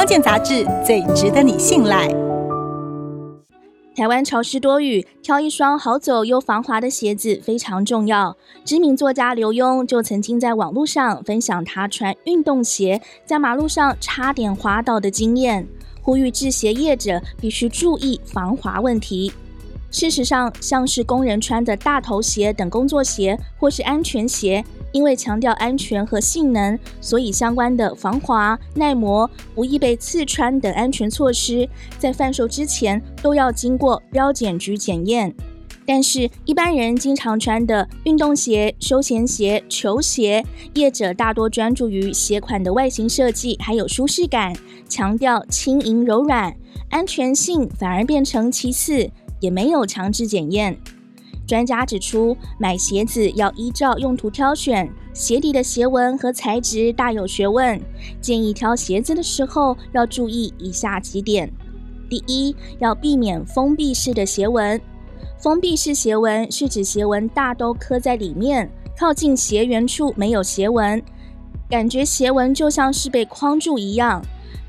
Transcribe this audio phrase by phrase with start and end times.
[0.00, 2.08] 康健杂志最值得你信赖。
[3.94, 8.34] 台湾潮湿多雨，挑一双好走又防滑的鞋子非常重要。
[8.64, 15.68] 知名作家刘墉就曾经在网络上分享他穿运动鞋在马路上差点滑倒的经验，
[16.00, 19.30] 呼吁制鞋业者必须注意防滑问题。
[19.90, 35.34] 事实上，像是工人穿的大头鞋等工作鞋或是安全鞋，因为强调安全和性能，所以相关的防滑、耐磨、不易被刺穿等安全措施，在贩售之前都要经过标检局检验。
[35.86, 44.54] 但是，一般人经常穿的运动鞋、休闲鞋、球鞋，业者大多专注于鞋款的外形设计，还有舒适感，
[44.88, 46.54] 强调轻盈柔软，
[46.90, 49.10] 安全性反而变成其次。
[49.40, 50.76] 也没有强制检验。
[51.50, 57.82] 专家指出，买鞋子要依照用途挑选，鞋底的鞋纹和材质大有学问。
[58.20, 61.52] 建议挑鞋子的时候要注意以下几点：
[62.08, 64.80] 第一，要避免封闭式的鞋纹。
[65.40, 71.02] 封闭式鞋纹是指鞋纹大都刻在里面，靠近鞋缘处没有鞋纹，
[71.68, 74.22] 感觉鞋纹就像是被框住一样。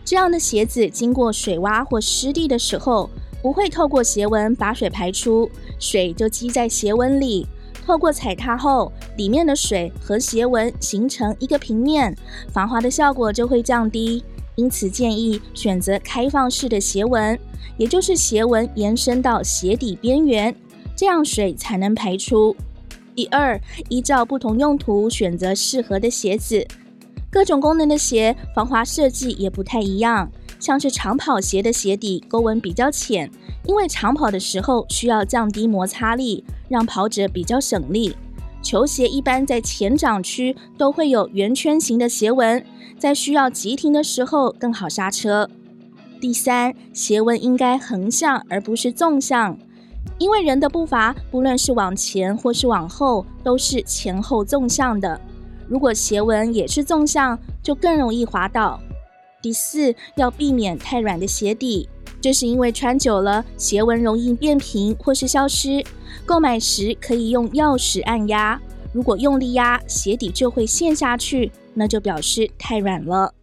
[0.03, 3.07] 这样的鞋子经过水洼或湿地的时候，
[3.39, 5.47] 不会透过鞋纹把水排出，
[5.81, 7.45] 水就积在鞋纹里。
[7.85, 12.15] 透过踩踏后，里面的水和鞋纹形成一个平面，
[12.53, 14.23] 防滑的效果就会降低。
[14.55, 17.37] 因此建议选择开放式的鞋纹，
[17.77, 20.55] 也就是鞋纹延伸到鞋底边缘，
[20.95, 22.55] 这样水才能排出。
[23.15, 23.59] 第二，
[23.89, 26.65] 依照不同用途选择适合的鞋子。
[27.31, 30.29] 各种功能的鞋防滑设计也不太一样。
[30.61, 33.29] 像是长跑鞋的鞋底沟纹比较浅，
[33.65, 38.15] 因为长跑的时候需要降低摩擦力，让跑者比较省力。
[38.61, 42.63] 球鞋一般在前掌区都会有圆圈形的鞋纹，
[42.99, 45.49] 在需要急停的时候更好刹车。
[46.19, 49.57] 第三，鞋纹应该横向而不是纵向，
[50.19, 55.19] 因为人的步伐不论是往前或是往后都是前后纵向的，
[55.67, 58.79] 如果鞋纹也是纵向，就更容易滑倒。
[59.41, 61.89] 第四，要避免太软的鞋底，
[62.21, 65.83] 这是因为穿久了鞋纹容易变平或是消失。
[66.25, 68.61] 购买时可以用钥匙按压，
[68.93, 73.33] 如果用力压，鞋底就会陷下去，那就表示太软了。